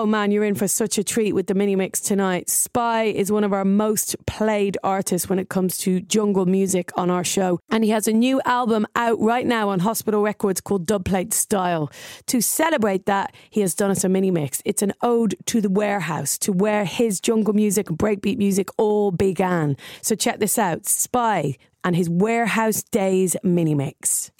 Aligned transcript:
Oh 0.00 0.06
man, 0.06 0.30
you're 0.30 0.44
in 0.44 0.54
for 0.54 0.66
such 0.66 0.96
a 0.96 1.04
treat 1.04 1.34
with 1.34 1.46
the 1.46 1.52
mini 1.52 1.76
mix 1.76 2.00
tonight. 2.00 2.44
S.P.Y 2.48 3.02
is 3.02 3.30
one 3.30 3.44
of 3.44 3.52
our 3.52 3.66
most 3.66 4.16
played 4.24 4.78
artists 4.82 5.28
when 5.28 5.38
it 5.38 5.50
comes 5.50 5.76
to 5.76 6.00
jungle 6.00 6.46
music 6.46 6.90
on 6.96 7.10
our 7.10 7.22
show, 7.22 7.60
and 7.68 7.84
he 7.84 7.90
has 7.90 8.08
a 8.08 8.12
new 8.14 8.40
album 8.46 8.86
out 8.96 9.20
right 9.20 9.46
now 9.46 9.68
on 9.68 9.80
Hospital 9.80 10.22
Records 10.22 10.62
called 10.62 10.86
Dubplate 10.86 11.34
Style. 11.34 11.92
To 12.28 12.40
celebrate 12.40 13.04
that, 13.04 13.34
he 13.50 13.60
has 13.60 13.74
done 13.74 13.90
us 13.90 14.02
a 14.02 14.08
mini 14.08 14.30
mix. 14.30 14.62
It's 14.64 14.80
an 14.80 14.94
ode 15.02 15.36
to 15.44 15.60
the 15.60 15.68
warehouse, 15.68 16.38
to 16.38 16.50
where 16.50 16.86
his 16.86 17.20
jungle 17.20 17.52
music 17.52 17.90
and 17.90 17.98
breakbeat 17.98 18.38
music 18.38 18.70
all 18.78 19.10
began. 19.10 19.76
So 20.00 20.14
check 20.14 20.38
this 20.38 20.58
out 20.58 20.86
S.P.Y 20.86 21.58
and 21.84 21.94
his 21.94 22.08
Warehouse 22.08 22.82
Days 22.84 23.36
mini 23.42 23.74
mix. 23.74 24.30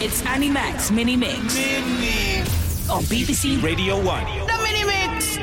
It's 0.00 0.24
Annie 0.24 0.48
Mac 0.48 0.90
Mini 0.90 1.16
Mix. 1.16 1.54
Mini. 1.54 2.27
On 2.90 3.02
BBC 3.04 3.62
Radio 3.62 3.96
1. 4.02 4.04
The 4.46 4.58
Mini 4.62 4.84
Mix. 4.84 5.36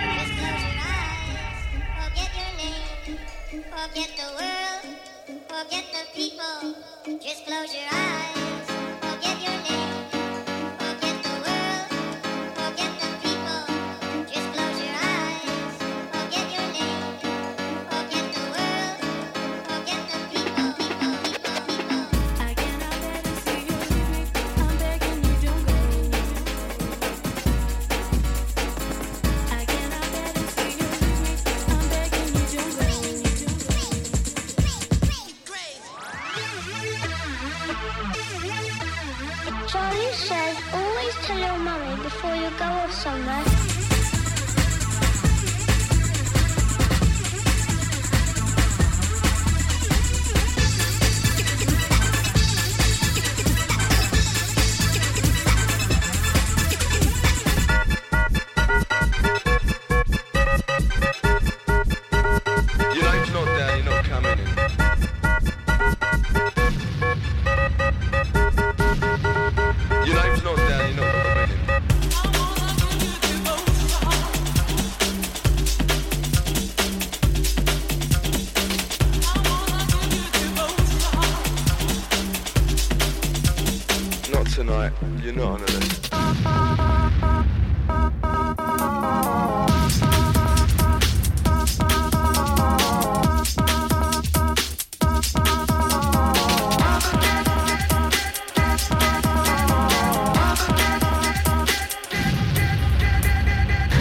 Forget 3.70 4.10
the 4.18 4.30
world, 4.34 4.86
forget 5.48 5.86
the 5.94 6.04
people, 6.16 6.76
just 7.22 7.46
close 7.46 7.72
your 7.72 7.88
eyes. 7.92 8.55
Before 42.06 42.36
you 42.36 42.50
go 42.58 42.66
off 42.66 42.94
somewhere. 42.94 43.85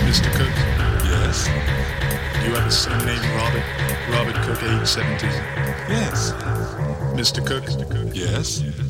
Mr. 0.07 0.31
Cook? 0.33 0.49
Yes. 1.05 1.47
You 2.45 2.55
have 2.55 2.67
a 2.67 2.71
son 2.71 3.05
named 3.05 3.25
Robert. 3.37 3.65
Robert 4.11 4.37
Cook, 4.47 4.63
age 4.63 4.87
17. 4.87 5.29
Yes. 5.89 6.33
Mr. 7.15 7.45
Cook? 7.47 7.65
Yes. 8.15 8.84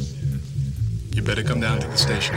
You 1.15 1.23
better 1.23 1.45
come 1.45 1.61
down 1.61 1.79
to 1.79 1.87
the 1.87 1.97
station. 1.97 2.35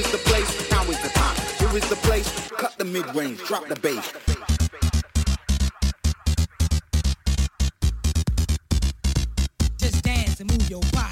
is 0.00 0.12
the 0.12 0.18
place, 0.18 0.70
now 0.70 0.82
is 0.84 1.00
the 1.02 1.10
time. 1.10 1.36
Here 1.58 1.76
is 1.76 1.88
the 1.90 1.96
place, 1.96 2.50
cut 2.52 2.78
the 2.78 2.84
mid-range, 2.84 3.38
drop 3.44 3.68
the 3.68 3.76
bass. 3.76 4.12
Just 9.78 10.02
dance 10.02 10.40
and 10.40 10.50
move 10.50 10.70
your 10.70 10.80
body. 10.92 11.09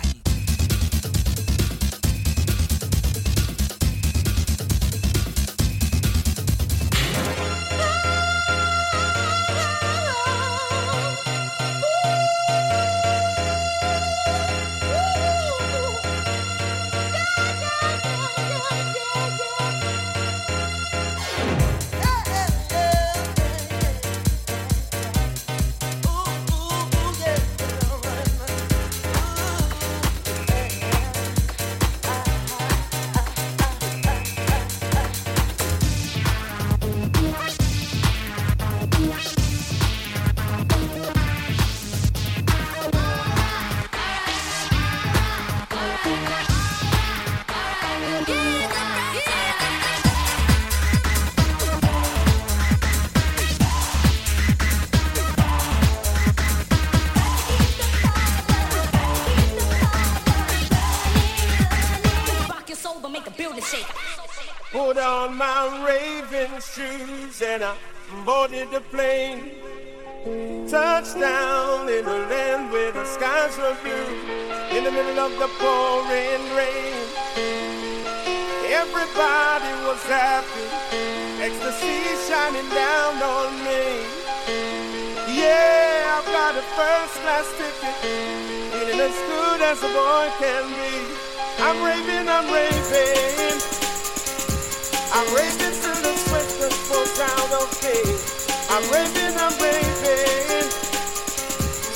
Put 64.98 65.04
on 65.04 65.36
my 65.36 65.86
raven 65.86 66.50
shoes 66.60 67.42
and 67.42 67.62
I 67.62 67.74
boarded 68.24 68.70
the 68.70 68.80
plane. 68.80 69.52
Touchdown 70.68 71.88
in 71.88 72.04
a 72.04 72.18
land 72.30 72.72
where 72.72 72.90
the 72.92 73.04
skies 73.04 73.56
were 73.58 73.76
blue. 73.82 74.10
In 74.76 74.84
the 74.84 74.90
middle 74.90 75.18
of 75.20 75.32
the 75.38 75.48
pouring 75.60 76.44
rain. 76.58 76.98
Everybody 78.66 79.72
was 79.86 80.02
happy. 80.04 80.66
Ecstasy 81.46 81.98
shining 82.26 82.68
down 82.70 83.22
on 83.22 83.52
me. 83.66 84.02
Yeah, 85.40 86.16
I've 86.16 86.26
got 86.26 86.56
a 86.56 86.64
first 86.78 87.14
class 87.22 87.48
ticket. 87.58 87.96
Feeling 88.72 89.00
as 89.00 89.18
good 89.30 89.60
as 89.62 89.78
a 89.78 89.90
boy 89.94 90.26
can 90.42 90.64
be. 90.78 90.96
I'm 91.60 91.84
raving, 91.84 92.28
I'm 92.28 92.52
raving. 92.52 93.77
I'm 95.10 95.34
raving 95.34 95.74
till 95.80 95.94
the 96.02 96.14
sweat 96.16 96.48
just 96.58 96.80
of 97.60 97.70
me. 97.82 97.96
I'm 98.68 98.84
I'm 99.38 99.54
raving. 99.62 100.68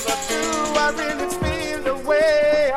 But 0.07 0.19
do 0.29 0.41
I 0.81 0.89
really 0.97 1.29
feel 1.41 1.83
the 1.83 2.09
way? 2.09 2.73